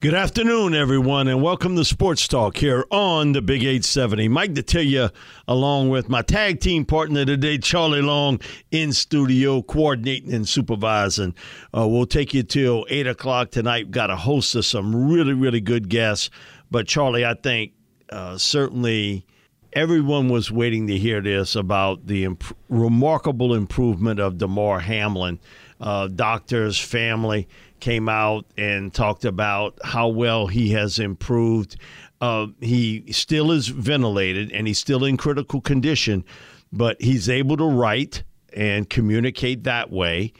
[0.00, 4.28] Good afternoon, everyone, and welcome to Sports Talk here on the Big 870.
[4.28, 5.10] Mike Detillier,
[5.48, 8.38] along with my tag team partner today, Charlie Long,
[8.70, 11.34] in studio, coordinating and supervising.
[11.76, 13.90] Uh, we'll take you till 8 o'clock tonight.
[13.90, 16.30] Got a host of some really, really good guests.
[16.70, 17.72] But, Charlie, I think
[18.08, 19.26] uh, certainly
[19.72, 25.40] everyone was waiting to hear this about the imp- remarkable improvement of Damar Hamlin.
[25.80, 27.48] Uh, doctors, family
[27.80, 31.76] came out and talked about how well he has improved.
[32.20, 36.24] Uh, he still is ventilated and he's still in critical condition,
[36.72, 40.32] but he's able to write and communicate that way,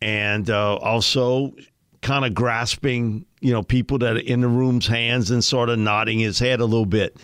[0.00, 1.54] and uh, also
[2.00, 5.78] kind of grasping, you know, people that are in the room's hands and sort of
[5.78, 7.16] nodding his head a little bit.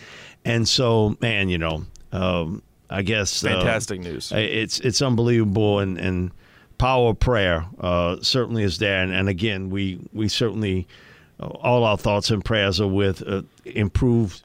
[0.45, 4.31] And so, man, you know, um, I guess uh, fantastic news.
[4.31, 6.31] It's it's unbelievable, and and
[6.77, 9.01] power of prayer uh, certainly is there.
[9.01, 10.87] And, and, again, we we certainly
[11.39, 14.43] uh, all our thoughts and prayers are with uh, improved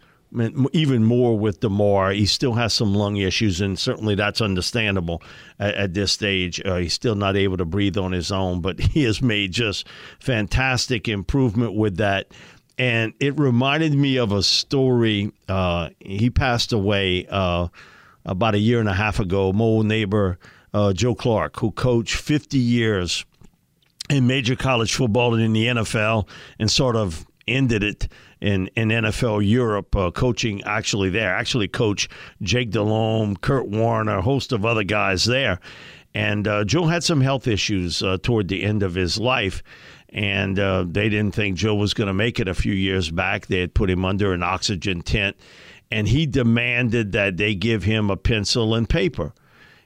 [0.73, 2.13] even more with Damar.
[2.13, 5.23] He still has some lung issues, and certainly that's understandable
[5.59, 6.61] at, at this stage.
[6.65, 9.87] Uh, he's still not able to breathe on his own, but he has made just
[10.21, 12.29] fantastic improvement with that.
[12.79, 15.33] And it reminded me of a story.
[15.49, 17.69] Uh, he passed away uh,
[18.25, 19.53] about a year and a half ago.
[19.53, 20.39] Mo neighbor
[20.75, 23.25] uh, Joe Clark, who coached 50 years
[24.11, 26.29] in major college football and in the NFL
[26.59, 28.09] and sort of ended it
[28.41, 31.35] in, in NFL Europe, uh, coaching actually there.
[31.35, 32.09] Actually, coach
[32.43, 35.61] Jake Delhomme, Kurt Warner, a host of other guys there.
[36.15, 39.63] And uh, Joe had some health issues uh, toward the end of his life.
[40.11, 43.47] And uh, they didn't think Joe was going to make it a few years back.
[43.47, 45.37] They had put him under an oxygen tent.
[45.91, 49.33] And he demanded that they give him a pencil and paper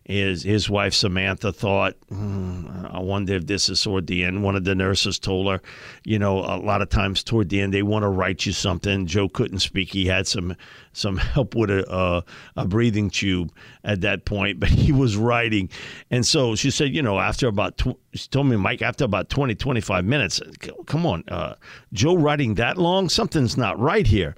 [0.09, 4.45] his his wife Samantha thought, mm, I wonder if this is toward the end.
[4.45, 5.61] One of the nurses told her,
[6.05, 9.07] you know, a lot of times toward the end they want to write you something.
[9.07, 10.55] Joe couldn't speak; he had some
[10.93, 12.25] some help with a
[12.57, 13.53] a breathing tube
[13.83, 15.69] at that point, but he was writing,
[16.11, 19.29] and so she said, you know, after about tw- she told me, Mike, after about
[19.29, 20.41] 20, 25 minutes,
[20.87, 21.55] come on, uh,
[21.93, 24.35] Joe writing that long, something's not right here.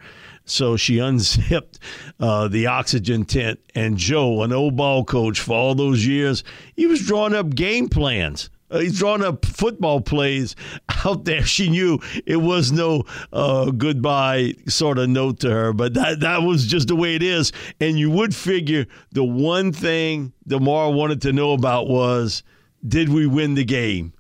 [0.51, 1.79] So she unzipped
[2.21, 6.45] uh, the oxygen tent, and Joe, an old ball coach for all those years,
[6.77, 8.51] he was drawing up game plans.
[8.71, 10.55] Uh, he's drawing up football plays
[11.05, 11.43] out there.
[11.43, 16.43] She knew it was no uh, goodbye sort of note to her, but that, that
[16.43, 17.53] was just the way it is.
[17.81, 22.43] And you would figure the one thing Damar wanted to know about was
[22.87, 24.13] did we win the game?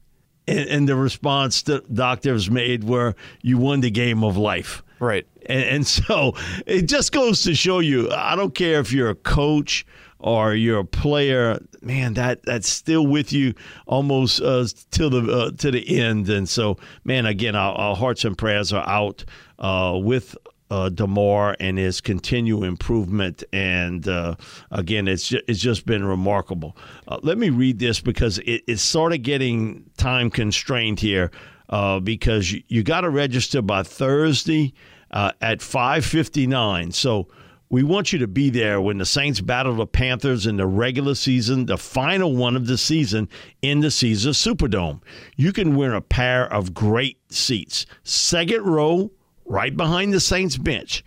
[0.46, 4.82] And, and the response that doctors made were you won the game of life.
[4.98, 5.26] Right.
[5.48, 6.34] And, and so
[6.66, 9.86] it just goes to show you I don't care if you're a coach
[10.20, 13.54] or you're a player, man, that that's still with you
[13.86, 16.28] almost uh, till the uh, to the end.
[16.28, 19.24] And so, man, again, our, our hearts and prayers are out
[19.58, 20.36] uh, with
[20.70, 23.44] uh, Damar and his continued improvement.
[23.52, 24.36] And uh,
[24.70, 26.76] again, it's just, it's just been remarkable.
[27.06, 31.30] Uh, let me read this because it, it's sort of getting time constrained here
[31.68, 34.74] uh, because you, you got to register by Thursday
[35.10, 36.92] uh, at 5:59.
[36.92, 37.28] So
[37.70, 41.14] we want you to be there when the Saints battle the Panthers in the regular
[41.14, 43.28] season, the final one of the season
[43.60, 45.02] in the Caesars Superdome.
[45.36, 49.10] You can win a pair of great seats, second row,
[49.44, 51.04] right behind the Saints bench.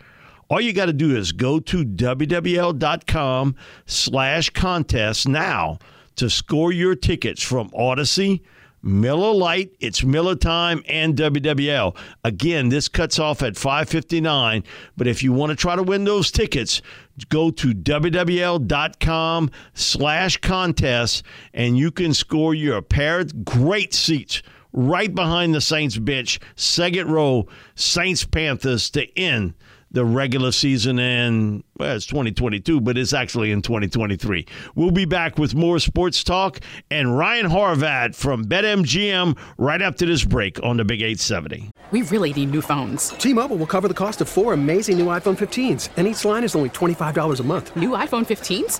[0.49, 3.55] All you got to do is go to wwl.com
[3.85, 5.79] slash contest now
[6.17, 8.41] to score your tickets from Audacy,
[8.83, 11.95] Miller Lite, it's Miller time, and WWL.
[12.23, 14.63] Again, this cuts off at 5:59.
[14.97, 16.81] But if you want to try to win those tickets,
[17.29, 21.23] go to WWL.com slash contest,
[21.53, 24.41] and you can score your pair of great seats
[24.73, 29.53] right behind the Saints bench, second row, Saints Panthers to end
[29.91, 34.45] the regular season in well, it's 2022, but it's actually in 2023.
[34.75, 36.59] We'll be back with more sports talk
[36.89, 41.71] and Ryan Horvat from BetMGM right after this break on the Big 870.
[41.89, 43.09] We really need new phones.
[43.09, 46.55] T-Mobile will cover the cost of four amazing new iPhone 15s, and each line is
[46.55, 47.75] only $25 a month.
[47.75, 48.79] New iPhone 15s?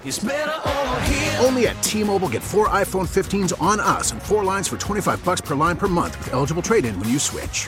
[1.44, 5.42] Only at T-Mobile get four iPhone 15s on us and four lines for 25 bucks
[5.42, 7.68] per line per month with eligible trade-in when you switch.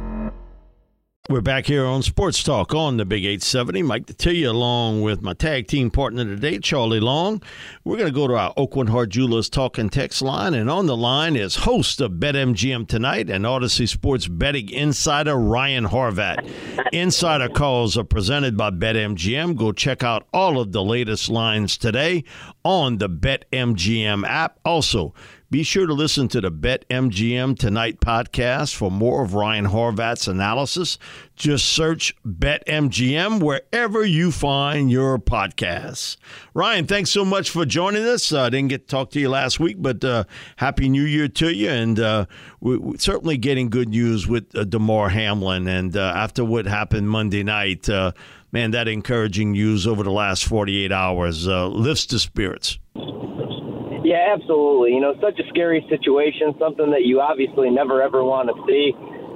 [1.29, 3.83] We're back here on Sports Talk on the Big 870.
[3.83, 7.43] Mike Detillier along with my tag team partner today, Charlie Long.
[7.83, 10.55] We're going to go to our Aucoin Hart Jewelers talk and text line.
[10.55, 15.85] And on the line is host of BetMGM Tonight and Audacy Sports betting insider Ryan
[15.85, 16.49] Horvat.
[16.91, 19.55] Insider calls are presented by BetMGM.
[19.55, 22.23] Go check out all of the latest lines today
[22.65, 24.59] on the BetMGM app.
[24.65, 25.13] Also,
[25.51, 30.29] be sure to listen to the Bet MGM Tonight podcast for more of Ryan Horvat's
[30.29, 30.97] analysis.
[31.35, 36.15] Just search Bet MGM wherever you find your podcasts.
[36.53, 38.31] Ryan, thanks so much for joining us.
[38.31, 40.23] I uh, didn't get to talk to you last week, but uh,
[40.55, 41.69] Happy New Year to you.
[41.69, 42.27] And uh,
[42.61, 45.67] we're certainly getting good news with uh, Damar Hamlin.
[45.67, 48.13] And uh, after what happened Monday night, uh,
[48.53, 52.79] man, that encouraging news over the last 48 hours lifts the spirits.
[54.03, 54.93] Yeah, absolutely.
[54.93, 58.93] You know, such a scary situation, something that you obviously never ever want to see.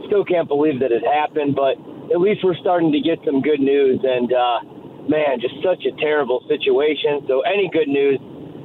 [0.10, 1.78] Still can't believe that it happened, but
[2.14, 4.02] at least we're starting to get some good news.
[4.02, 4.58] And uh,
[5.06, 7.26] man, just such a terrible situation.
[7.30, 8.18] So any good news,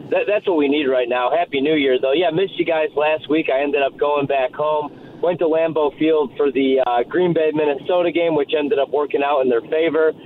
[0.08, 1.28] that, that's what we need right now.
[1.28, 2.16] Happy New Year, though.
[2.16, 3.52] Yeah, missed you guys last week.
[3.52, 5.20] I ended up going back home.
[5.20, 9.20] Went to Lambeau Field for the uh, Green Bay Minnesota game, which ended up working
[9.20, 10.16] out in their favor.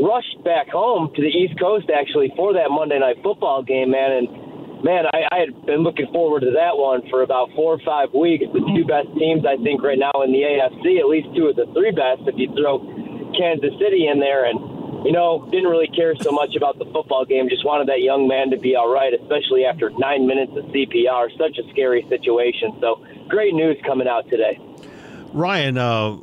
[0.00, 4.24] Rushed back home to the East Coast actually for that Monday night football game, man,
[4.24, 4.47] and
[4.84, 8.12] man, I, I had been looking forward to that one for about four or five
[8.14, 8.44] weeks.
[8.52, 11.56] The two best teams, I think, right now in the AFC, at least two of
[11.56, 12.78] the three best, if you throw
[13.36, 14.46] Kansas City in there.
[14.46, 14.58] And,
[15.04, 17.48] you know, didn't really care so much about the football game.
[17.48, 21.30] Just wanted that young man to be all right, especially after nine minutes of CPR.
[21.38, 22.76] Such a scary situation.
[22.80, 24.58] So, great news coming out today.
[25.32, 26.16] Ryan, uh,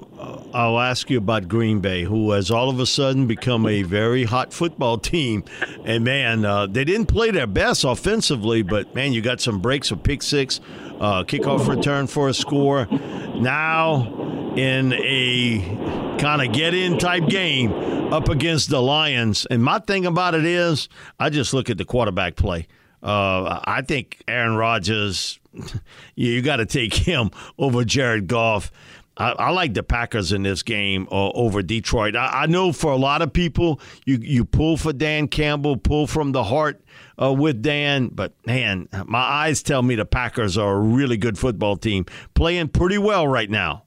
[0.54, 4.24] I'll ask you about Green Bay, who has all of a sudden become a very
[4.24, 5.44] hot football team.
[5.84, 9.91] And man, uh, they didn't play their best offensively, but man, you got some breaks,
[9.91, 10.60] of pick six,
[11.00, 12.88] uh, kickoff return for a score.
[12.89, 17.72] Now, in a kind of get in type game
[18.13, 19.46] up against the Lions.
[19.48, 20.88] And my thing about it is,
[21.20, 22.68] I just look at the quarterback play.
[23.03, 25.39] Uh, I think Aaron Rodgers,
[26.15, 27.29] you got to take him
[27.60, 28.72] over Jared Goff.
[29.17, 32.15] I, I, like the Packers in this game uh, over Detroit.
[32.15, 36.05] I, I, know for a lot of people, you you pull for Dan Campbell, pull
[36.05, 36.84] from the heart
[37.22, 41.38] uh, with Dan, but man, my eyes tell me the Packers are a really good
[41.38, 43.84] football team, playing pretty well right now.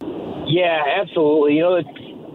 [0.00, 1.54] Yeah, absolutely.
[1.54, 1.86] You know, it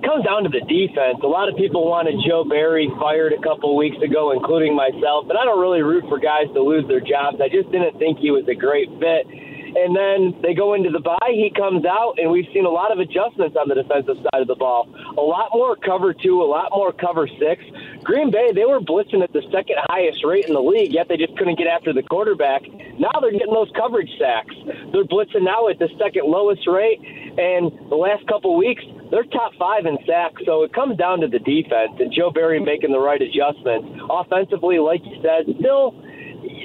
[0.05, 1.19] comes down to the defense.
[1.23, 5.35] A lot of people wanted Joe Barry fired a couple weeks ago, including myself, but
[5.35, 7.41] I don't really root for guys to lose their jobs.
[7.43, 9.27] I just didn't think he was a great fit
[9.75, 11.31] and then they go into the bye.
[11.31, 14.47] He comes out, and we've seen a lot of adjustments on the defensive side of
[14.47, 14.87] the ball.
[15.17, 17.63] A lot more cover two, a lot more cover six.
[18.03, 21.17] Green Bay, they were blitzing at the second highest rate in the league, yet they
[21.17, 22.61] just couldn't get after the quarterback.
[22.99, 24.53] Now they're getting those coverage sacks.
[24.91, 26.99] They're blitzing now at the second lowest rate,
[27.37, 30.41] and the last couple weeks, they're top five in sacks.
[30.45, 33.87] So it comes down to the defense and Joe Barry making the right adjustments.
[34.09, 36.02] Offensively, like you said, still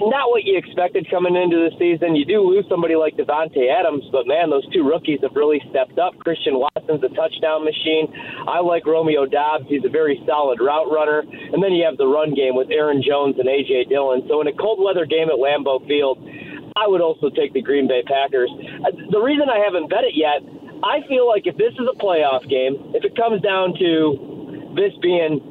[0.02, 2.14] not what you expected coming into the season.
[2.14, 5.98] You do lose somebody like Davante Adams, but man, those two rookies have really stepped
[5.98, 6.18] up.
[6.18, 8.12] Christian Watson's a touchdown machine.
[8.46, 9.66] I like Romeo Doubs.
[9.68, 11.20] He's a very solid route runner.
[11.20, 13.86] And then you have the run game with Aaron Jones and A.J.
[13.88, 14.22] Dillon.
[14.28, 16.18] So in a cold weather game at Lambeau Field,
[16.76, 18.50] I would also take the Green Bay Packers.
[18.86, 20.44] Uh, the reason I haven't bet it yet,
[20.84, 24.94] I feel like if this is a playoff game, if it comes down to this
[25.02, 25.42] being,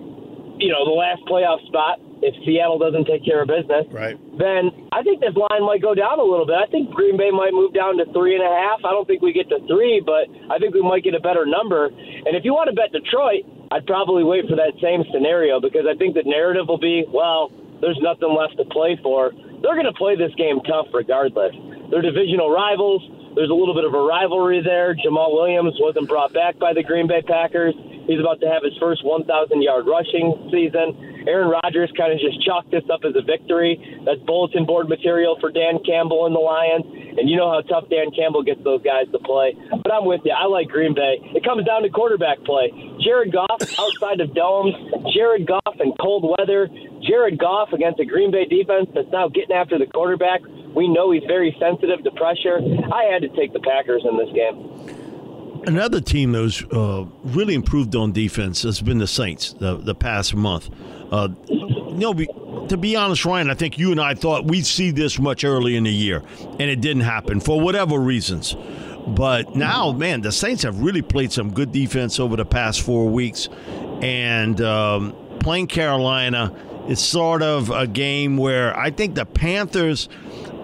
[0.59, 4.17] you know, the last playoff spot, if Seattle doesn't take care of business, right.
[4.38, 6.56] Then I think this line might go down a little bit.
[6.56, 8.86] I think Green Bay might move down to three and a half.
[8.86, 11.46] I don't think we get to three, but I think we might get a better
[11.46, 11.89] number.
[11.89, 15.89] And if you want to bet Detroit, I'd probably wait for that same scenario because
[15.89, 17.51] I think the narrative will be, well,
[17.82, 19.32] there's nothing left to play for.
[19.62, 21.53] They're going to play this game tough regardless.
[21.89, 23.01] They're divisional rivals.
[23.38, 24.98] There's a little bit of a rivalry there.
[24.98, 27.77] Jamaal Williams wasn't brought back by the Green Bay Packers.
[28.10, 29.29] He's about to have his first 1,000
[29.62, 30.98] yard rushing season.
[31.29, 33.77] Aaron Rodgers kind of just chalked this up as a victory.
[34.10, 36.89] That's bulletin board material for Dan Campbell and the Lions.
[36.89, 39.53] And you know how tough Dan Campbell gets those guys to play.
[39.70, 40.34] But I'm with you.
[40.34, 41.22] I like Green Bay.
[41.38, 42.74] It comes down to quarterback play.
[43.06, 44.74] Jared Goff outside of domes,
[45.13, 46.70] Jared Goff in cold weather,
[47.06, 50.41] Jared Goff against a Green Bay defense that's now getting after the quarterback.
[50.77, 52.60] We know he's very sensitive to pressure.
[52.93, 55.63] I had to take the Packers in this game.
[55.65, 60.36] Another team that's uh, really improved on defense has been the Saints the, the past
[60.36, 60.69] month.
[61.12, 62.13] Uh, you know,
[62.67, 65.75] to be honest, Ryan, I think you and I thought we'd see this much early
[65.75, 68.55] in the year, and it didn't happen for whatever reasons.
[69.07, 73.10] But now, man, the Saints have really played some good defense over the past four
[73.10, 73.50] weeks,
[74.03, 76.53] and um, playing Carolina
[76.88, 80.07] is sort of a game where I think the Panthers.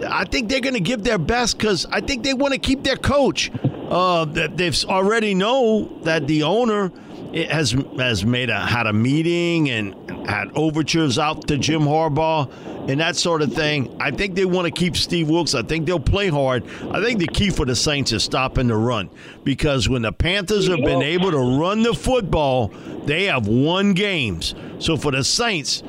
[0.04, 2.84] I think they're going to give their best because I think they want to keep
[2.84, 3.52] their coach.
[3.90, 6.92] Uh, they've already know that the owner
[7.34, 9.96] has has made a had a meeting and
[10.28, 12.50] had overtures out to Jim Harbaugh
[12.90, 13.96] and that sort of thing.
[14.00, 15.56] I think they want to keep Steve Wilks.
[15.56, 16.64] I think they'll play hard.
[16.92, 19.10] I think the key for the Saints is stopping the run
[19.44, 22.68] because when the Panthers have been able to run the football,
[23.06, 24.54] they have won games.
[24.80, 25.82] So for the Saints,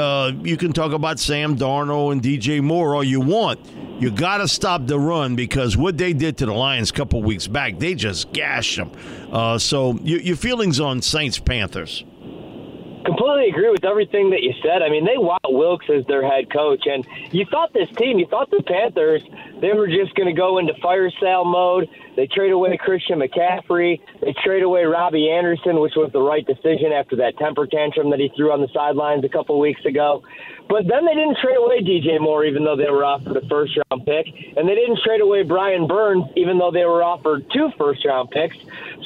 [0.00, 3.60] uh, you can talk about Sam Darnold and DJ Moore all you want.
[4.00, 7.22] You got to stop the run because what they did to the Lions a couple
[7.22, 8.90] weeks back, they just gashed them.
[9.30, 12.04] Uh, so, your, your feelings on Saints Panthers?
[13.04, 14.82] Completely agree with everything that you said.
[14.82, 18.26] I mean, they want Wilks as their head coach, and you thought this team, you
[18.26, 19.22] thought the Panthers,
[19.60, 21.88] they were just going to go into fire sale mode.
[22.16, 24.00] They trade away Christian McCaffrey.
[24.20, 28.20] They trade away Robbie Anderson, which was the right decision after that temper tantrum that
[28.20, 30.22] he threw on the sidelines a couple weeks ago.
[30.68, 33.78] But then they didn't trade away DJ Moore, even though they were offered a first
[33.90, 34.26] round pick.
[34.56, 38.30] And they didn't trade away Brian Burns, even though they were offered two first round
[38.30, 38.56] picks.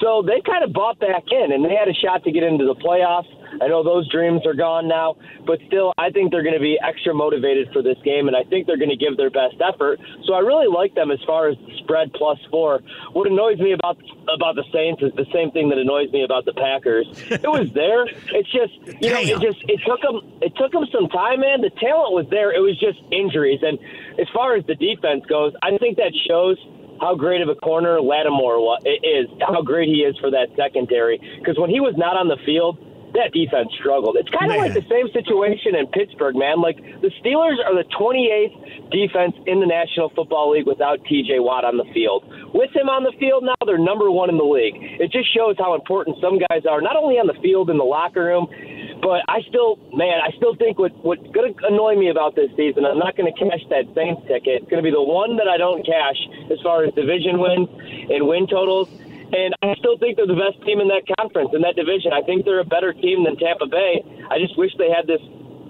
[0.00, 2.66] So they kind of bought back in, and they had a shot to get into
[2.66, 3.30] the playoffs.
[3.60, 6.78] I know those dreams are gone now, but still, I think they're going to be
[6.82, 10.00] extra motivated for this game, and I think they're going to give their best effort.
[10.24, 12.80] So I really like them as far as the spread plus four.
[13.12, 13.98] What annoys me about
[14.32, 17.06] about the Saints is the same thing that annoys me about the Packers.
[17.30, 18.06] It was there.
[18.32, 21.60] It's just you know, it just it took them it took them some time, man.
[21.60, 22.52] The talent was there.
[22.52, 23.78] It was just injuries, and
[24.18, 26.58] as far as the defense goes, I think that shows
[27.00, 31.20] how great of a corner Lattimore is, how great he is for that secondary.
[31.38, 32.78] Because when he was not on the field,
[33.14, 34.16] that defense struggled.
[34.18, 36.60] It's kind of like the same situation in Pittsburgh, man.
[36.60, 41.64] Like the Steelers are the 28th defense in the National Football League without TJ Watt
[41.64, 42.26] on the field.
[42.52, 44.74] With him on the field now, they're number one in the league.
[44.98, 47.86] It just shows how important some guys are, not only on the field in the
[47.86, 48.50] locker room,
[49.00, 52.50] but I still, man, I still think what what's going to annoy me about this
[52.56, 54.62] season, I'm not going to cash that Saints ticket.
[54.62, 56.18] It's going to be the one that I don't cash
[56.50, 57.68] as far as division wins
[58.10, 58.88] and win totals
[59.34, 62.12] and I still think they're the best team in that conference, in that division.
[62.12, 64.02] I think they're a better team than Tampa Bay.
[64.30, 65.20] I just wish they had this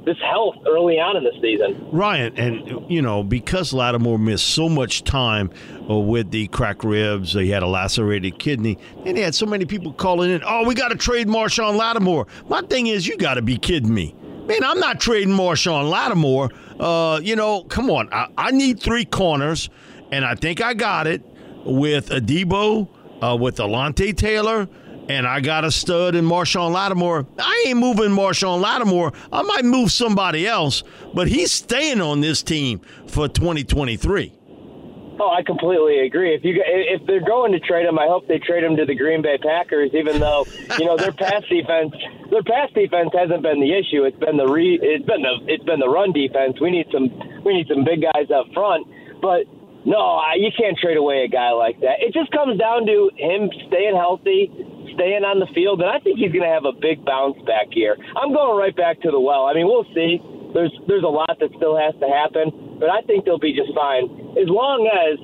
[0.05, 1.89] this health early on in the season.
[1.91, 5.51] Ryan, and you know, because Lattimore missed so much time
[5.89, 9.65] uh, with the cracked ribs, he had a lacerated kidney, and he had so many
[9.65, 13.35] people calling in, "Oh, we got to trade Marshon Lattimore." My thing is, you got
[13.35, 14.15] to be kidding me.
[14.47, 16.51] Man, I'm not trading Marshon Lattimore.
[16.79, 18.13] Uh, you know, come on.
[18.13, 19.71] I, I need three corners,
[20.13, 21.23] and I think I got it
[21.65, 22.89] with Adebo
[23.25, 24.69] uh, with Alontae Taylor,
[25.09, 27.27] and I got a stud in Marshon Lattimore.
[27.39, 29.13] I ain't moving Marshon Lattimore.
[29.33, 30.83] I might move somebody else,
[31.15, 34.33] but he's staying on this team for 2023.
[35.21, 36.35] Oh, I completely agree.
[36.35, 38.97] If you if they're going to trade him, I hope they trade him to the
[38.97, 39.91] Green Bay Packers.
[39.95, 40.45] Even though
[40.77, 41.95] you know their pass defense,
[42.31, 44.03] their pass defense hasn't been the issue.
[44.03, 46.61] It's been the re, it's been the it's been the run defense.
[46.61, 47.15] We need some
[47.45, 48.89] we need some big guys up front.
[49.23, 49.47] But
[49.85, 52.01] no, you can't trade away a guy like that.
[52.01, 54.49] It just comes down to him staying healthy,
[54.97, 57.69] staying on the field, and I think he's going to have a big bounce back
[57.71, 57.97] here.
[58.17, 59.45] I'm going right back to the well.
[59.45, 60.21] I mean, we'll see.
[60.55, 62.79] There's there's a lot that still has to happen.
[62.79, 64.07] but I think they'll be just fine
[64.41, 65.19] as long as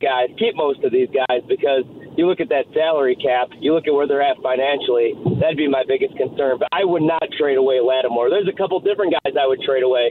[0.00, 1.84] guys keep most of these guys because
[2.16, 5.14] you look at that salary cap, you look at where they're at financially.
[5.38, 6.58] That'd be my biggest concern.
[6.58, 8.30] But I would not trade away Lattimore.
[8.30, 10.10] There's a couple different guys I would trade away,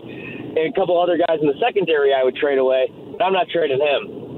[0.59, 2.91] and a couple other guys in the secondary I would trade away.
[3.17, 4.29] But I'm not trading him.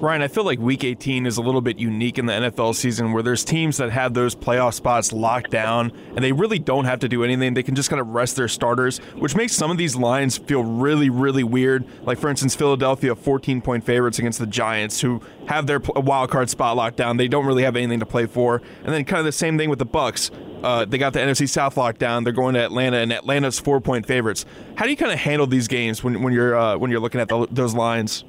[0.00, 3.12] Ryan, I feel like Week 18 is a little bit unique in the NFL season
[3.12, 7.00] where there's teams that have those playoff spots locked down and they really don't have
[7.00, 7.54] to do anything.
[7.54, 10.62] They can just kind of rest their starters, which makes some of these lines feel
[10.62, 11.84] really, really weird.
[12.04, 16.48] Like, for instance, Philadelphia 14 point favorites against the Giants, who have their wild card
[16.48, 17.16] spot locked down.
[17.16, 18.62] They don't really have anything to play for.
[18.84, 20.30] And then, kind of the same thing with the Bucks.
[20.62, 22.24] Uh, they got the NFC South locked down.
[22.24, 24.44] They're going to Atlanta, and Atlanta's four point favorites.
[24.76, 27.20] How do you kind of handle these games when, when you're uh, when you're looking
[27.20, 28.24] at the, those lines?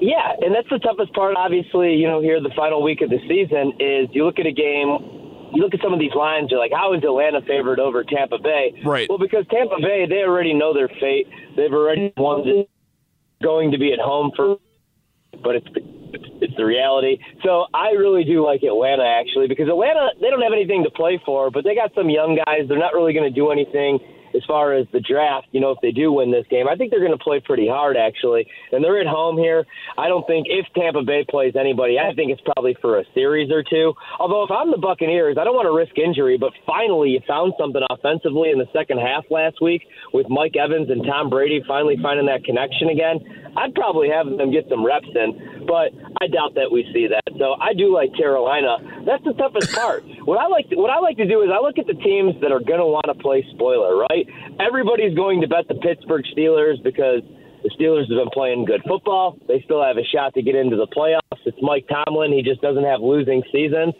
[0.00, 1.36] Yeah, and that's the toughest part.
[1.36, 4.52] Obviously, you know, here the final week of the season is you look at a
[4.52, 8.02] game, you look at some of these lines, you're like, how is Atlanta favored over
[8.02, 8.80] Tampa Bay?
[8.84, 9.08] Right.
[9.08, 11.28] Well, because Tampa Bay, they already know their fate.
[11.56, 12.44] They've already won.
[12.44, 12.66] The,
[13.42, 14.58] going to be at home for,
[15.42, 15.68] but it's
[16.14, 17.18] it's the reality.
[17.44, 21.20] So I really do like Atlanta actually because Atlanta they don't have anything to play
[21.24, 22.68] for, but they got some young guys.
[22.68, 23.98] They're not really going to do anything
[24.34, 26.90] as far as the draft, you know, if they do win this game, I think
[26.90, 28.46] they're going to play pretty hard, actually.
[28.72, 29.66] And they're at home here.
[29.98, 33.50] I don't think if Tampa Bay plays anybody, I think it's probably for a series
[33.50, 33.94] or two.
[34.18, 37.54] Although, if I'm the Buccaneers, I don't want to risk injury, but finally you found
[37.58, 41.96] something offensively in the second half last week with Mike Evans and Tom Brady finally
[42.00, 43.18] finding that connection again.
[43.56, 47.22] I'd probably have them get some reps in, but I doubt that we see that.
[47.38, 49.06] So I do like Carolina.
[49.06, 50.02] That's the toughest part.
[50.26, 52.34] What I like, to, what I like to do is I look at the teams
[52.42, 53.94] that are going to want to play spoiler.
[53.94, 54.26] Right?
[54.58, 57.22] Everybody's going to bet the Pittsburgh Steelers because
[57.62, 59.38] the Steelers have been playing good football.
[59.46, 61.38] They still have a shot to get into the playoffs.
[61.46, 62.32] It's Mike Tomlin.
[62.32, 63.94] He just doesn't have losing seasons.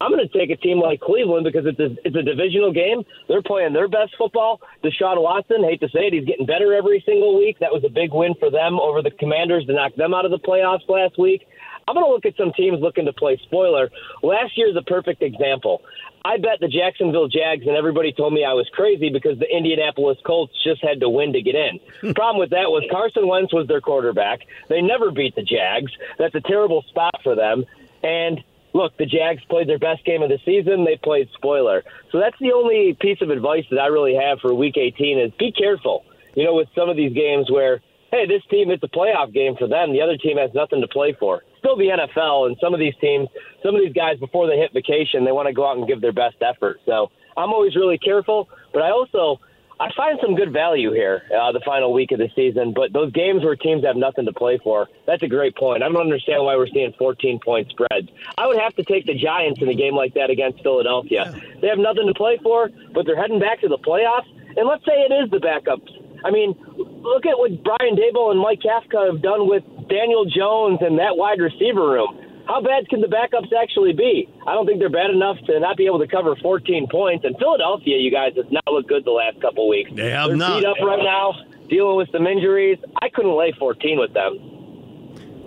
[0.00, 3.04] I'm going to take a team like Cleveland because it's a, it's a divisional game.
[3.28, 4.60] They're playing their best football.
[4.82, 7.58] Deshaun Watson, hate to say it, he's getting better every single week.
[7.60, 10.30] That was a big win for them over the Commanders to knock them out of
[10.30, 11.46] the playoffs last week.
[11.86, 13.90] I'm going to look at some teams looking to play spoiler.
[14.22, 15.82] Last year's a perfect example.
[16.24, 20.16] I bet the Jacksonville Jags, and everybody told me I was crazy because the Indianapolis
[20.24, 22.14] Colts just had to win to get in.
[22.14, 24.40] Problem with that was Carson Wentz was their quarterback.
[24.70, 25.92] They never beat the Jags.
[26.18, 27.66] That's a terrible spot for them.
[28.02, 28.42] And
[28.74, 30.84] look, the Jags played their best game of the season.
[30.84, 31.82] They played spoiler.
[32.12, 35.32] So that's the only piece of advice that I really have for Week 18 is
[35.38, 36.04] be careful.
[36.34, 39.54] You know, with some of these games where, hey, this team, it's a playoff game
[39.56, 39.92] for them.
[39.92, 41.42] The other team has nothing to play for.
[41.60, 43.28] Still the NFL, and some of these teams,
[43.62, 46.00] some of these guys, before they hit vacation, they want to go out and give
[46.00, 46.80] their best effort.
[46.84, 49.40] So I'm always really careful, but I also–
[49.80, 53.10] I find some good value here uh, the final week of the season, but those
[53.12, 55.82] games where teams have nothing to play for, that's a great point.
[55.82, 58.08] I don't understand why we're seeing 14 point spreads.
[58.38, 61.34] I would have to take the Giants in a game like that against Philadelphia.
[61.60, 64.30] They have nothing to play for, but they're heading back to the playoffs.
[64.56, 65.90] And let's say it is the backups.
[66.24, 70.78] I mean, look at what Brian Daboll and Mike Kafka have done with Daniel Jones
[70.80, 74.28] and that wide receiver room how bad can the backups actually be?
[74.46, 77.24] I don't think they're bad enough to not be able to cover 14 points.
[77.24, 79.90] And Philadelphia, you guys, has not looked good the last couple weeks.
[79.94, 80.60] They have they're not.
[80.60, 81.34] beat up right now,
[81.68, 82.78] dealing with some injuries.
[83.00, 84.54] I couldn't lay 14 with them.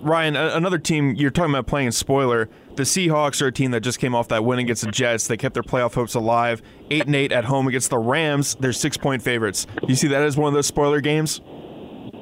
[0.00, 2.48] Ryan, another team you're talking about playing spoiler.
[2.76, 5.26] The Seahawks are a team that just came off that win against the Jets.
[5.26, 6.62] They kept their playoff hopes alive.
[6.90, 8.56] Eight and eight at home against the Rams.
[8.60, 9.66] They're six point favorites.
[9.88, 11.40] You see that as one of those spoiler games?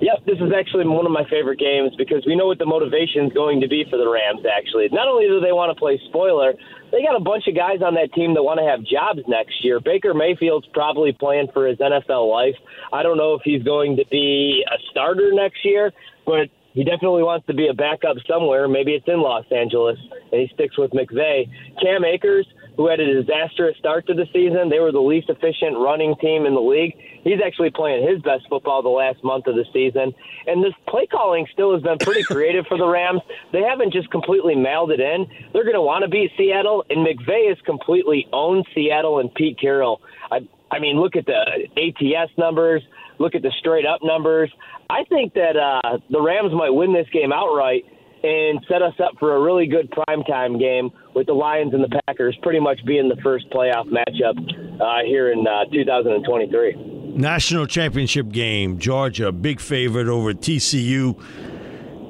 [0.01, 3.27] Yep, this is actually one of my favorite games because we know what the motivation
[3.27, 4.89] is going to be for the Rams, actually.
[4.93, 6.53] Not only do they want to play spoiler,
[6.93, 9.65] they got a bunch of guys on that team that want to have jobs next
[9.65, 9.81] year.
[9.81, 12.55] Baker Mayfield's probably playing for his NFL life.
[12.93, 15.91] I don't know if he's going to be a starter next year,
[16.27, 18.69] but he definitely wants to be a backup somewhere.
[18.69, 19.97] Maybe it's in Los Angeles,
[20.31, 21.49] and he sticks with McVay.
[21.81, 25.77] Cam Akers, who had a disastrous start to the season, they were the least efficient
[25.79, 26.95] running team in the league.
[27.25, 30.15] He's actually playing his best football the last month of the season.
[30.47, 33.23] And this play calling still has been pretty creative for the Rams.
[33.53, 35.27] They haven't just completely mailed it in.
[35.53, 39.59] They're going to want to beat Seattle, and McVay has completely owned Seattle and Pete
[39.59, 40.01] Carroll.
[40.31, 42.83] I, I mean, look at the ATS numbers,
[43.19, 44.53] look at the straight up numbers.
[44.91, 47.85] I think that uh, the Rams might win this game outright
[48.27, 52.01] and set us up for a really good primetime game with the Lions and the
[52.07, 54.37] Packers pretty much being the first playoff matchup
[54.81, 57.15] uh, here in uh, 2023.
[57.17, 61.17] National championship game, Georgia, big favorite over TCU.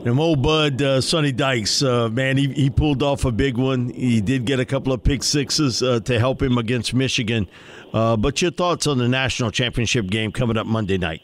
[0.07, 3.90] And old bud, uh, Sonny Dykes, uh, man, he, he pulled off a big one.
[3.90, 7.48] He did get a couple of pick sixes uh, to help him against Michigan.
[7.92, 11.22] Uh, but your thoughts on the national championship game coming up Monday night?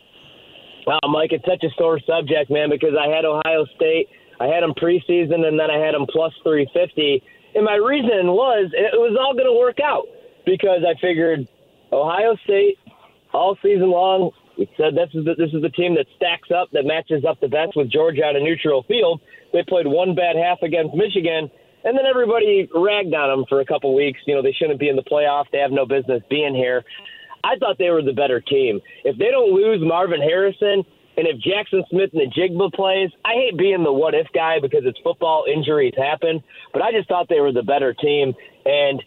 [0.86, 4.08] Well, Mike, it's such a sore subject, man, because I had Ohio State,
[4.42, 7.22] I had them preseason, and then I had them plus 350.
[7.54, 10.10] And my reason was it was all going to work out
[10.44, 11.46] because I figured
[11.92, 12.78] Ohio State
[13.32, 16.68] all season long, We said this is the, this is the team that stacks up,
[16.72, 19.20] that matches up the best with Georgia on a neutral field.
[19.52, 21.48] They played one bad half against Michigan,
[21.84, 24.20] and then everybody ragged on them for a couple weeks.
[24.26, 25.46] You know, they shouldn't be in the playoff.
[25.52, 26.84] They have no business being here.
[27.44, 28.80] I thought they were the better team.
[29.04, 30.84] If they don't lose Marvin Harrison,
[31.16, 35.44] and if Jaxon Smith-Njigba plays, I hate being the what if guy because it's football,
[35.52, 36.42] injuries happen.
[36.72, 38.34] But I just thought they were the better team.
[38.64, 39.02] And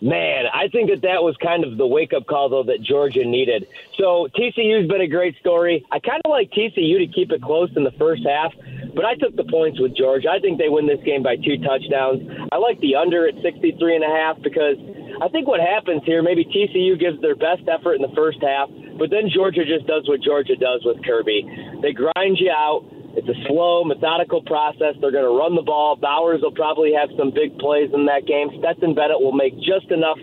[0.00, 3.24] Man, I think that that was kind of the wake up call, though, that Georgia
[3.24, 3.66] needed.
[3.96, 5.84] So TCU's been a great story.
[5.90, 8.54] I kind of like TCU to keep it close in the first half,
[8.94, 10.30] but I took the points with Georgia.
[10.30, 12.22] I think they win this game by two touchdowns.
[12.52, 14.76] I like the under at 63 and a half because
[15.20, 18.70] I think what happens here, maybe TCU gives their best effort in the first half,
[18.98, 21.46] but then Georgia just does what Georgia does with Kirby.
[21.82, 22.84] They grind you out
[23.18, 24.94] it's a slow, methodical process.
[25.00, 25.96] They're going to run the ball.
[25.96, 28.46] Bowers will probably have some big plays in that game.
[28.60, 30.18] Stetson Bennett will make just enough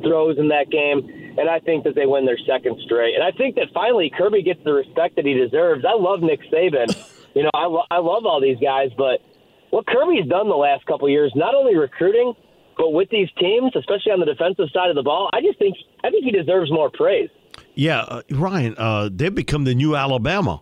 [0.00, 1.04] throws in that game.
[1.36, 3.14] And I think that they win their second straight.
[3.14, 5.84] And I think that finally Kirby gets the respect that he deserves.
[5.84, 6.88] I love Nick Saban.
[7.34, 9.20] You know, I, lo- I love all these guys, but
[9.70, 12.32] what Kirby's done the last couple years, not only recruiting,
[12.76, 15.76] but with these teams, especially on the defensive side of the ball, I just think
[16.02, 17.28] I think he deserves more praise.
[17.78, 20.60] Yeah, uh, Ryan, uh, they've become the new Alabama.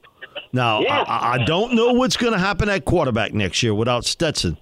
[0.53, 1.03] Now, yeah.
[1.09, 4.59] I, I don't know what's going to happen at quarterback next year without Stetson.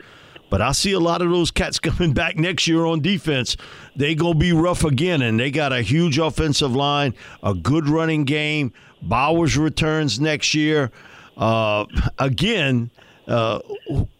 [0.50, 3.56] But I see a lot of those cats coming back next year on defense.
[3.96, 8.22] They gonna be rough again, and they got a huge offensive line, a good running
[8.22, 8.72] game.
[9.02, 10.92] Bowers returns next year.
[11.36, 11.86] Uh,
[12.20, 12.92] again,
[13.26, 13.60] uh,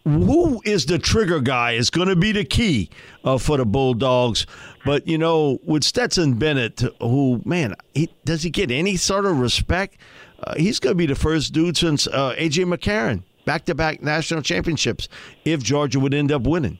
[0.03, 2.89] who is the trigger guy is going to be the key
[3.23, 4.45] uh, for the Bulldogs.
[4.85, 9.39] But you know, with Stetson Bennett, who man, he, does he get any sort of
[9.39, 9.97] respect?
[10.43, 12.63] uh, he's going to be the first dude since uh, A.J.
[12.63, 15.07] McCarron, back to back national championships,
[15.43, 16.79] if Georgia would end up winning.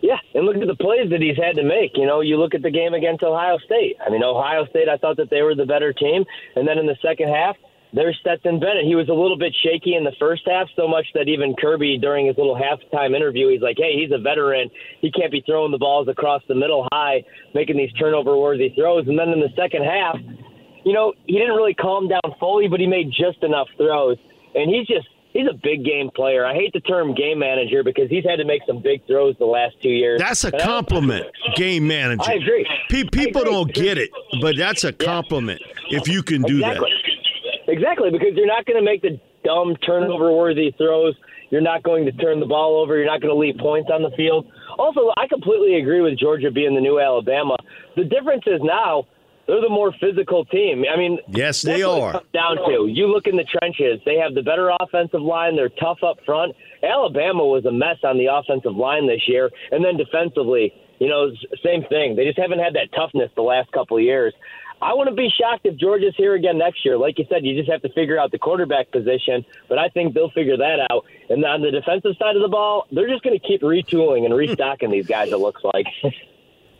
[0.00, 1.96] Yeah, and look at the plays that he's had to make.
[1.96, 3.96] You know, you look at the game against Ohio State.
[4.04, 6.24] I mean, Ohio State, I thought that they were the better team.
[6.56, 7.56] And then in the second half,
[7.92, 8.84] there's Stetson Bennett.
[8.84, 11.98] He was a little bit shaky in the first half, so much that even Kirby,
[11.98, 14.70] during his little halftime interview, he's like, hey, he's a veteran.
[15.00, 17.22] He can't be throwing the balls across the middle high,
[17.54, 19.06] making these turnover worthy throws.
[19.08, 20.16] And then in the second half,
[20.84, 24.16] you know, he didn't really calm down fully, but he made just enough throws.
[24.54, 26.44] And he's just he's a big game player.
[26.44, 29.46] I hate the term game manager because he's had to make some big throws the
[29.46, 30.20] last two years.
[30.20, 31.26] That's a compliment,
[31.56, 32.22] game manager.
[32.26, 32.66] I agree.
[32.88, 33.52] Pe- people I agree.
[33.52, 35.98] don't get it, but that's a compliment yeah.
[35.98, 36.90] if you can do exactly.
[36.90, 37.11] that.
[37.72, 41.14] Exactly, because you're not going to make the dumb turnover worthy throws.
[41.50, 42.96] You're not going to turn the ball over.
[42.96, 44.46] You're not going to leave points on the field.
[44.78, 47.56] Also, I completely agree with Georgia being the new Alabama.
[47.96, 49.06] The difference is now
[49.46, 50.84] they're the more physical team.
[50.92, 52.20] I mean, yes, they are.
[52.32, 54.00] down to you look in the trenches.
[54.04, 55.56] They have the better offensive line.
[55.56, 56.54] They're tough up front.
[56.82, 61.30] Alabama was a mess on the offensive line this year, and then defensively, you know,
[61.64, 62.16] same thing.
[62.16, 64.34] They just haven't had that toughness the last couple of years.
[64.82, 66.98] I wouldn't be shocked if Georgia's here again next year.
[66.98, 70.12] Like you said, you just have to figure out the quarterback position, but I think
[70.12, 71.06] they'll figure that out.
[71.30, 74.34] And on the defensive side of the ball, they're just going to keep retooling and
[74.34, 75.30] restocking these guys.
[75.30, 75.86] It looks like.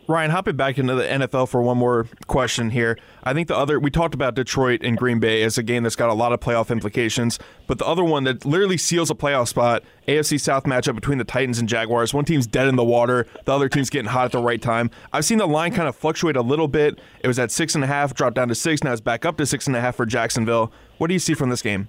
[0.07, 2.97] Ryan, hopping back into the NFL for one more question here.
[3.23, 5.95] I think the other, we talked about Detroit and Green Bay as a game that's
[5.95, 9.47] got a lot of playoff implications, but the other one that literally seals a playoff
[9.47, 12.13] spot, AFC South matchup between the Titans and Jaguars.
[12.13, 14.91] One team's dead in the water, the other team's getting hot at the right time.
[15.13, 16.99] I've seen the line kind of fluctuate a little bit.
[17.21, 19.37] It was at six and a half, dropped down to six, now it's back up
[19.37, 20.73] to six and a half for Jacksonville.
[20.97, 21.87] What do you see from this game?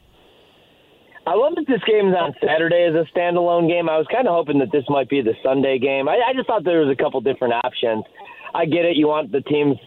[1.27, 3.89] I love that this game is on Saturday as a standalone game.
[3.89, 6.07] I was kind of hoping that this might be the Sunday game.
[6.07, 8.05] I, I just thought there was a couple different options.
[8.53, 9.01] I get it.
[9.01, 9.81] You want the teams,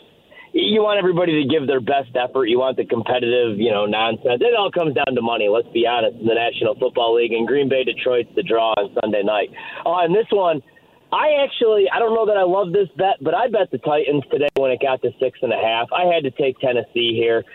[0.52, 2.50] you want everybody to give their best effort.
[2.50, 4.41] You want the competitive, you know, nonsense.
[4.41, 5.45] It all comes down to money.
[5.45, 6.17] Let's be honest.
[6.17, 9.54] In the National Football League, and Green Bay, Detroit's the draw on Sunday night.
[9.86, 10.62] Oh, and this one.
[11.08, 14.23] I actually, I don't know that I love this bet, but I bet the Titans
[14.30, 15.88] today when it got to six and a half.
[15.95, 17.45] I had to take Tennessee here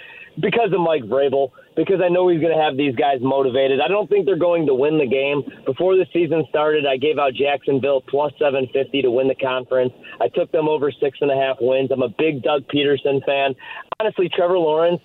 [0.40, 3.80] because of Mike Vrabel, because I know he's going to have these guys motivated.
[3.80, 5.42] I don't think they're going to win the game.
[5.64, 9.92] Before the season started, I gave out Jacksonville plus 750 to win the conference.
[10.20, 11.90] I took them over six and a half wins.
[11.92, 13.54] I'm a big Doug Pederson fan.
[14.00, 15.00] Honestly, Trevor Lawrence,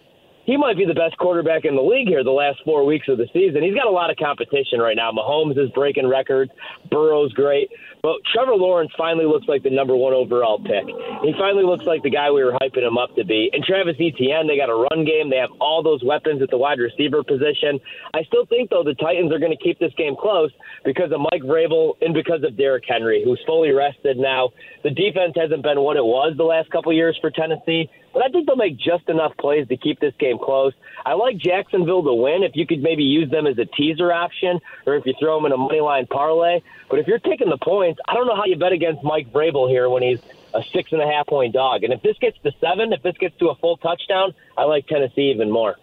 [0.48, 3.18] he might be the best quarterback in the league here the last four weeks of
[3.18, 3.62] the season.
[3.62, 5.12] He's got a lot of competition right now.
[5.12, 6.50] Mahomes is breaking records.
[6.90, 7.70] Burrow's great.
[8.02, 10.88] But Trevor Lawrence finally looks like the number one overall pick.
[11.22, 13.50] He finally looks like the guy we were hyping him up to be.
[13.52, 15.30] And Travis Etienne, they got a run game.
[15.30, 17.80] They have all those weapons at the wide receiver position.
[18.14, 20.52] I still think, though, the Titans are going to keep this game close
[20.86, 24.52] because of Mike Vrabel and because of Derrick Henry, who's fully rested now.
[24.84, 28.30] The defense hasn't been what it was the last couple years for Tennessee, but I
[28.30, 30.74] think they'll make just enough plays to keep this game close.
[31.06, 34.60] I like Jacksonville to win if you could maybe use them as a teaser option
[34.86, 36.62] or if you throw them in a money line parlay.
[36.90, 39.70] But if you're taking the points, I don't know how you bet against Mike Vrabel
[39.70, 40.20] here when he's
[40.54, 41.84] a six and a half point dog.
[41.84, 44.88] And if this gets to seven, if this gets to a full touchdown, I like
[44.88, 45.76] Tennessee even more.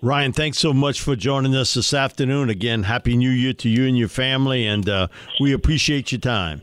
[0.00, 2.50] Ryan, thanks so much for joining us this afternoon.
[2.50, 5.08] Again, Happy New Year to you and your family, and uh,
[5.40, 6.62] we appreciate your time.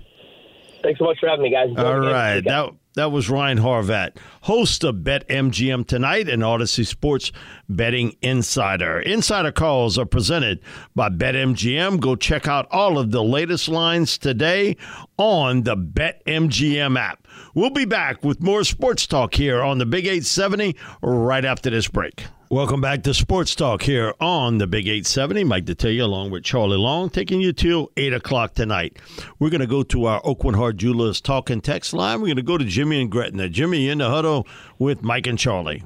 [0.84, 1.70] Thanks so much for having me, guys.
[1.78, 2.42] All right.
[2.42, 7.32] That, that was Ryan Horvat, host of Bet MGM Tonight and Audacy Sports
[7.70, 9.00] Betting Insider.
[9.00, 10.60] Insider calls are presented
[10.96, 12.02] by Bet MGM.
[12.02, 14.76] Go check out all of the latest lines today
[15.18, 17.26] on the Bet MGM app.
[17.54, 21.88] We'll be back with more sports talk here on the Big 870 right after this
[21.88, 22.26] break.
[22.52, 25.44] Welcome back to Sports Talk here on the Big 870.
[25.44, 28.98] Mike Detillier along with Charlie Long taking you till 8 o'clock tonight.
[29.38, 32.20] We're going to go to our Aucoin Hart Jewelers talk and text line.
[32.20, 33.50] We're going to go to Jimmy and Gretna.
[33.50, 34.48] Jimmy in the huddle
[34.80, 35.84] with Mike and Charlie.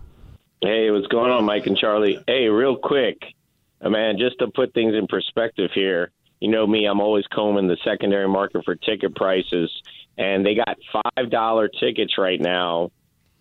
[0.61, 2.23] Hey, what's going on, Mike and Charlie?
[2.27, 3.17] Hey, real quick,
[3.81, 7.67] uh, man, just to put things in perspective here, you know me, I'm always combing
[7.67, 9.69] the secondary market for ticket prices,
[10.17, 10.77] and they got
[11.17, 12.89] $5 tickets right now,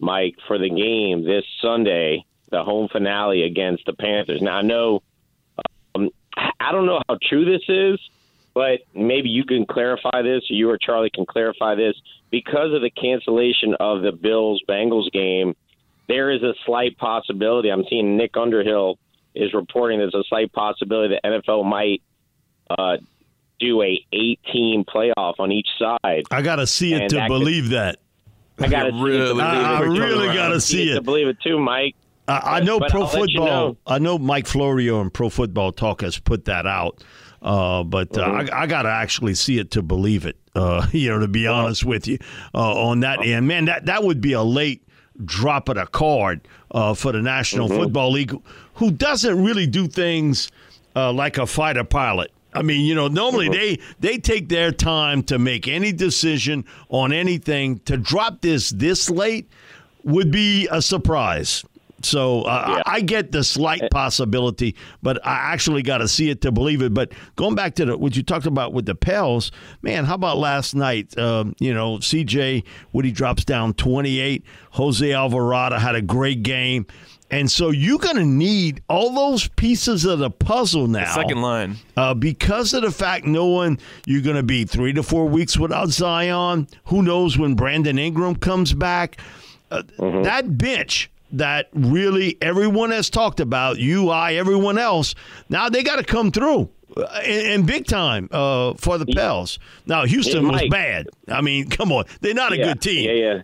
[0.01, 4.41] Mike, for the game this Sunday the home finale against the Panthers.
[4.41, 5.03] Now I know
[5.97, 6.11] um,
[6.61, 7.99] I don't know how true this is,
[8.55, 10.45] but maybe you can clarify this.
[10.49, 11.95] You or Charlie can clarify this
[12.31, 15.57] because of the cancellation of the Bills Bengals game.
[16.09, 17.71] There is a slight possibility.
[17.71, 18.99] I'm seeing Nick Underhill
[19.35, 22.03] is reporting there's a slight possibility the NFL might
[22.69, 22.99] uh,
[23.59, 26.25] do a eight team playoff on each side.
[26.31, 27.99] I got to see it and to that believe could, that.
[28.59, 31.59] I got to really, I, I really got to see it to believe it too,
[31.59, 31.97] Mike.
[32.33, 33.29] I, I know but pro I'll football.
[33.29, 33.77] You know.
[33.87, 37.03] I know Mike Florio and Pro Football Talk has put that out,
[37.43, 38.55] uh, but uh, mm-hmm.
[38.55, 40.37] I, I got to actually see it to believe it.
[40.55, 42.19] Uh, you know, to be honest with you,
[42.55, 44.87] uh, on that end, man, that that would be a late
[45.25, 47.79] drop of the card uh, for the National mm-hmm.
[47.79, 48.35] Football League,
[48.75, 50.51] who doesn't really do things
[50.97, 52.31] uh, like a fighter pilot.
[52.55, 53.83] I mean, you know, normally mm-hmm.
[54.01, 57.79] they they take their time to make any decision on anything.
[57.81, 59.49] To drop this this late
[60.05, 61.65] would be a surprise.
[62.05, 62.83] So uh, yeah.
[62.87, 66.95] I, get the slight possibility, but I actually got to see it to believe it.
[66.95, 69.51] But going back to the, what you talked about with the Pels,
[69.83, 71.17] man, how about last night?
[71.19, 74.45] Um, you know, CJ Woody drops down 28.
[74.73, 76.87] Jose Alvarado had a great game.
[77.33, 81.07] And so you're going to need all those pieces of the puzzle now.
[81.07, 81.77] The second line.
[81.97, 85.89] Uh, because of the fact knowing you're going to be three to four weeks without
[85.89, 86.69] Zion.
[86.85, 89.19] Who knows when Brandon Ingram comes back?
[89.71, 90.23] Uh, mm-hmm.
[90.25, 95.15] That bench that really everyone has talked about, you, I, everyone else,
[95.49, 96.71] now they got to come through.
[97.25, 99.59] In, big time uh, for the Pels.
[99.87, 101.09] Now Houston was bad.
[101.27, 103.09] I mean, come on, they're not a yeah, good team.
[103.09, 103.43] Yeah, yeah.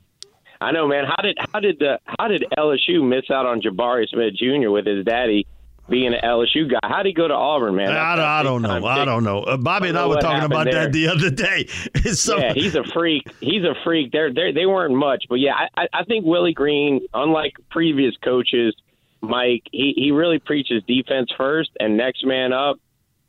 [0.61, 1.05] I know, man.
[1.07, 4.70] How did how did the how did LSU miss out on Jabari Smith Jr.
[4.70, 5.46] with his daddy
[5.88, 6.79] being an LSU guy.
[6.83, 7.90] How'd he go to Auburn, man?
[7.90, 8.85] I, I don't know.
[8.85, 9.40] I don't know.
[9.40, 10.85] Uh, Bobby and I were talking about there.
[10.85, 11.66] that the other day.
[12.12, 13.31] so, yeah, he's a freak.
[13.40, 14.12] He's a freak.
[14.12, 18.74] They're, they're, they weren't much, but yeah, I, I think Willie Green, unlike previous coaches,
[19.20, 22.79] Mike, he, he really preaches defense first and next man up.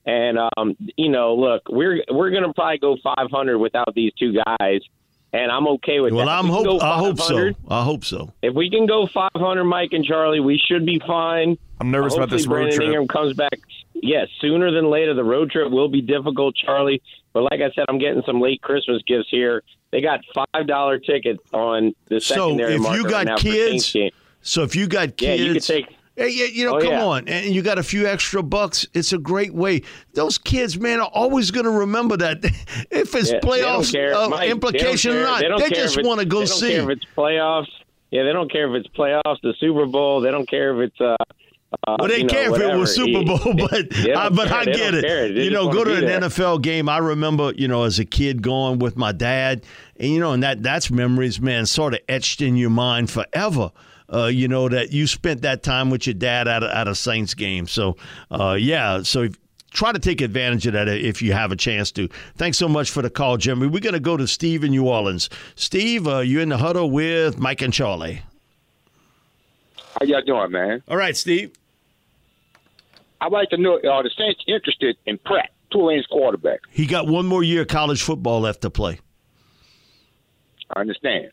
[0.06, 4.82] And um, you know, look, we're we're gonna probably go 500 without these two guys
[5.34, 6.44] and I'm okay with well, that.
[6.44, 7.52] Well, I'm hope I hope so.
[7.68, 8.34] I hope so.
[8.42, 11.58] If we can go 500, Mike and Charlie, we should be fine.
[11.80, 12.88] I'm nervous about this road Brandon trip.
[12.88, 13.60] Ingram comes back.
[13.94, 15.13] Yes, sooner than later.
[15.13, 17.02] The road trip will be difficult, Charlie.
[17.34, 19.63] But like I said, I'm getting some late Christmas gifts here.
[19.92, 22.78] They got five dollar tickets on the secondary.
[22.78, 23.96] So if you got kids,
[24.42, 27.05] so if you got kids, yeah, you could take Hey, you know, oh, come yeah.
[27.05, 28.88] on, and you got a few extra bucks.
[28.93, 29.84] It's a great way.
[30.13, 32.43] Those kids, man, are always going to remember that
[32.91, 36.39] if it's yeah, playoffs uh, Mike, implication or not, they, they just want to go
[36.39, 36.71] they don't see.
[36.71, 37.69] Care if it's playoffs,
[38.12, 40.21] yeah, they don't care if it's playoffs, the Super Bowl.
[40.21, 41.01] They don't care if it's.
[41.01, 41.15] Uh,
[41.88, 44.95] uh, well, they care know, if it was Super Bowl, but I, but I get
[44.95, 45.38] it.
[45.38, 46.23] You know, go to an.
[46.23, 46.89] NFL game.
[46.89, 49.63] I remember, you know, as a kid going with my dad,
[49.97, 53.71] and you know, and that that's memories, man, sort of etched in your mind forever
[54.13, 56.95] uh, you know, that you spent that time with your dad at a, at a
[56.95, 57.67] Saints game.
[57.67, 57.98] So,
[58.32, 59.36] uh, yeah, so if,
[59.72, 62.08] try to take advantage of that if you have a chance to.
[62.36, 63.67] Thanks so much for the call, Jimmy.
[63.67, 65.30] We're going to go to Steve in New Orleans.
[65.56, 68.22] Steve, uh, you in the huddle with Mike and Charlie.
[70.00, 70.82] How y'all doing, man?
[70.88, 71.52] All right, Steve.
[73.22, 76.62] I'd like to know are the Saints interested in Pratt, Tulane's quarterback?
[76.69, 79.00] He got one more year of college football left to play.
[80.74, 81.32] I understand.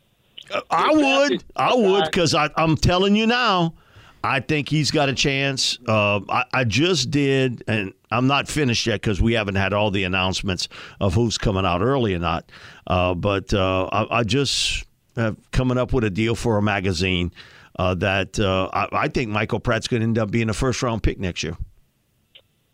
[0.70, 1.44] I would.
[1.56, 3.74] I would because I'm telling you now,
[4.22, 5.78] I think he's got a chance.
[5.86, 9.90] Uh, I, I, just did, and I'm not finished yet because we haven't had all
[9.90, 10.68] the announcements
[11.00, 12.50] of who's coming out early or not.
[12.86, 14.84] Uh, but uh, I, I, just
[15.16, 17.32] have coming up with a deal for a magazine
[17.78, 20.82] uh, that uh, I, I, think Michael Pratt's going to end up being a first
[20.82, 21.56] round pick next year.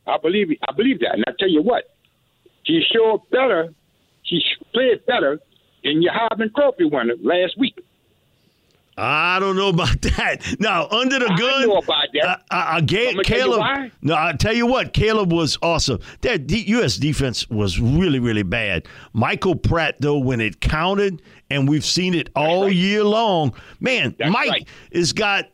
[0.07, 0.49] I believe.
[0.67, 1.85] I believe that, and I tell you what,
[2.65, 3.73] he showed better.
[4.23, 5.39] He played better
[5.85, 7.79] and your Heisman Trophy winner last week.
[8.97, 10.57] I don't know about that.
[10.61, 12.42] Now, under the I gun, know about that.
[12.51, 13.92] Uh, uh, Ga- I'ma tell you Caleb.
[14.03, 15.99] No, I tell you what, Caleb was awesome.
[16.21, 16.97] That D- U.S.
[16.99, 18.87] defense was really, really bad.
[19.14, 23.55] Michael Pratt, though, when it counted, and we've seen it all year long.
[23.81, 24.68] Man, That's Mike right.
[24.92, 25.47] has got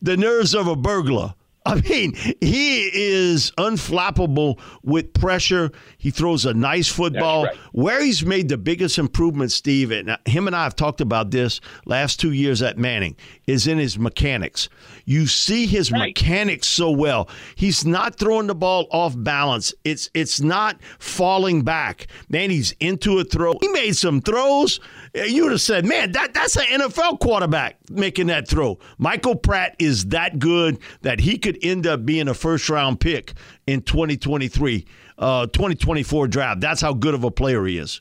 [0.00, 1.34] the nerves of a burglar.
[1.66, 5.70] I mean, he is unflappable with pressure.
[5.96, 7.44] He throws a nice football.
[7.44, 7.56] right.
[7.72, 11.60] Where he's made the biggest improvement, Steve, and him and I have talked about this
[11.86, 14.68] last two years at Manning, is in his mechanics.
[15.04, 17.28] You see his mechanics so well.
[17.54, 19.74] He's not throwing the ball off balance.
[19.84, 22.06] It's it's not falling back.
[22.28, 23.54] Man, he's into a throw.
[23.60, 24.80] He made some throws.
[25.14, 28.78] You would have said, man, that, that's an NFL quarterback making that throw.
[28.98, 33.34] Michael Pratt is that good that he could end up being a first round pick
[33.66, 34.84] in 2023,
[35.18, 36.60] uh, 2024 draft.
[36.60, 38.00] That's how good of a player he is.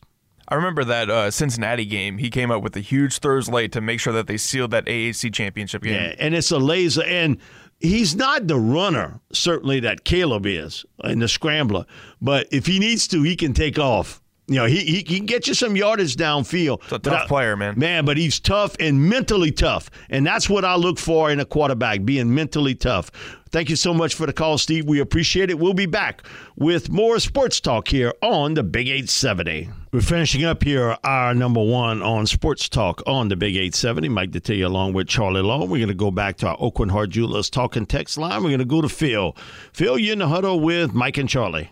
[0.53, 2.19] I remember that uh, Cincinnati game.
[2.19, 4.85] He came up with the huge throws late to make sure that they sealed that
[4.85, 5.93] AAC championship game.
[5.93, 7.01] Yeah, and it's a laser.
[7.01, 7.39] And
[7.79, 11.87] he's not the runner, certainly, that Caleb is in the scrambler.
[12.21, 14.21] But if he needs to, he can take off.
[14.45, 16.83] You know, he, he, he can get you some yardage downfield.
[16.83, 17.73] It's a tough I- player, man.
[17.79, 19.89] Man, but he's tough and mentally tough.
[20.11, 23.09] And that's what I look for in a quarterback, being mentally tough.
[23.49, 24.85] Thank you so much for the call, Steve.
[24.85, 25.57] We appreciate it.
[25.57, 26.21] We'll be back
[26.55, 29.71] with more sports talk here on the Big 870.
[29.93, 34.09] We're finishing up here our number one on sports talk on the Big 870.
[34.09, 35.69] Mike Detillier along with Charlie Long.
[35.69, 38.41] We're going to go back to our Aucoin Hart Jewelers talking text line.
[38.41, 39.35] We're going to go to Phil.
[39.71, 41.69] Phil, you're in the huddle with Mike and Charlie.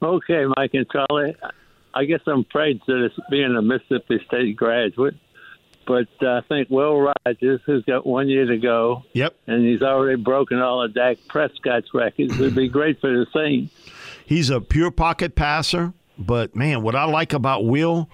[0.00, 1.36] Okay, Mike and Charlie.
[1.92, 5.16] I guess I'm afraid that it's being a Mississippi State graduate,
[5.86, 9.34] but I think Will Rogers, who's got one year to go, Yep.
[9.46, 13.74] and he's already broken all of Dak Prescott's records, would be great for the Saints.
[14.24, 18.08] He's a pure pocket passer, but man, what I like about Will,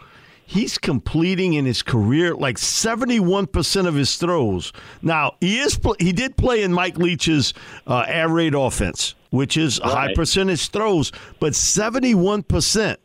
[0.47, 4.73] he's completing in his career like 71% of his throws.
[5.03, 7.53] Now, he is he did play in Mike Leach's
[7.87, 12.97] uh, air raid offense, which is a high percentage throws, but 71%.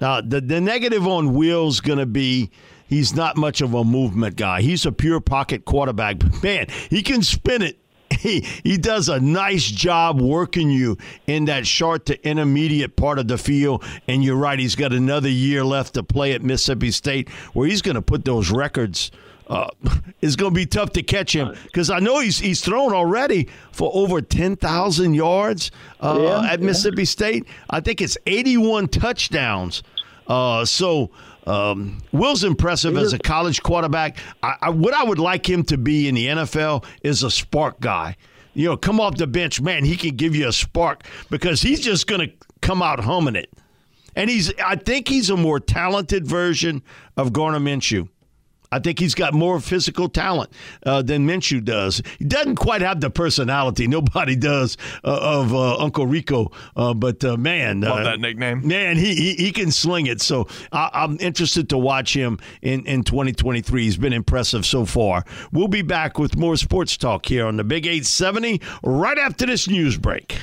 [0.00, 2.50] Now, the, the negative on Will's going to be
[2.88, 4.60] he's not much of a movement guy.
[4.60, 7.78] He's a pure pocket quarterback, but man, he can spin it
[8.22, 13.28] he, he does a nice job working you in that short to intermediate part of
[13.28, 13.84] the field.
[14.06, 17.82] And you're right, he's got another year left to play at Mississippi State where he's
[17.82, 19.10] going to put those records.
[19.48, 19.68] Uh,
[20.20, 23.48] it's going to be tough to catch him because I know he's he's thrown already
[23.72, 26.66] for over ten thousand yards uh, Yeah, at yeah.
[26.66, 27.46] Mississippi State.
[27.70, 29.82] I think it's eighty-one touchdowns.
[30.26, 31.10] Uh, so
[31.48, 34.18] um, Will's impressive as a college quarterback.
[34.42, 37.80] I, I, what I would like him to be in the NFL is a spark
[37.80, 38.16] guy.
[38.54, 39.84] You know, come off the bench, man.
[39.84, 43.50] He can give you a spark because he's just going to come out humming it.
[44.14, 46.82] And he's, I think he's a more talented version
[47.16, 48.08] of Gardner Minshew.
[48.70, 50.50] I think he's got more physical talent
[50.84, 52.02] uh, than Minshew does.
[52.18, 53.86] He doesn't quite have the personality.
[53.98, 56.52] Nobody does uh, of uh, Uncle Rico.
[56.76, 58.66] Uh, but uh, man, Love uh, that nickname.
[58.66, 60.20] Man, he, he he can sling it.
[60.20, 63.82] So I, I'm interested to watch him in, in 2023.
[63.82, 65.24] He's been impressive so far.
[65.52, 69.68] We'll be back with more sports talk here on the Big 870 right after this
[69.68, 70.42] news break.